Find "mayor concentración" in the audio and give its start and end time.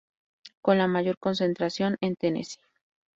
0.87-1.95